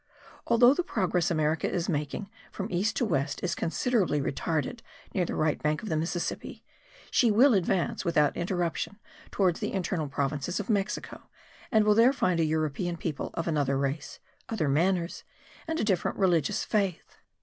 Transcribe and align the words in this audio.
Although 0.47 0.73
the 0.73 0.81
progress 0.81 1.29
America 1.29 1.69
is 1.71 1.87
making 1.87 2.27
from 2.51 2.71
east 2.71 2.95
to 2.95 3.05
west 3.05 3.39
is 3.43 3.53
considerably 3.53 4.19
retarded 4.19 4.79
near 5.13 5.25
the 5.25 5.35
right 5.35 5.61
bank 5.61 5.83
of 5.83 5.89
the 5.89 5.95
Mississippi, 5.95 6.63
she 7.11 7.29
will 7.29 7.53
advance 7.53 8.03
without 8.03 8.35
interruption 8.35 8.97
towards 9.29 9.59
the 9.59 9.73
internal 9.73 10.07
provinces 10.09 10.59
of 10.59 10.71
Mexico, 10.71 11.29
and 11.71 11.85
will 11.85 11.93
there 11.93 12.13
find 12.13 12.39
a 12.39 12.45
European 12.45 12.97
people 12.97 13.29
of 13.35 13.47
another 13.47 13.77
race, 13.77 14.19
other 14.49 14.67
manners, 14.67 15.23
and 15.67 15.79
a 15.79 15.83
different 15.83 16.17
religious 16.17 16.63
faith. 16.65 17.17